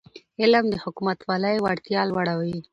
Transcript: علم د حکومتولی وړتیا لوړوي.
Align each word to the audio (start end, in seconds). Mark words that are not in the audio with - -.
علم 0.41 0.65
د 0.73 0.75
حکومتولی 0.83 1.57
وړتیا 1.59 2.01
لوړوي. 2.09 2.57